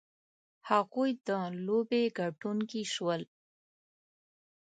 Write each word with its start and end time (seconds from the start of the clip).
هغوی 0.69 1.11
د 1.27 1.29
لوبې 1.65 2.03
ګټونکي 2.19 2.83
شول. 2.93 3.21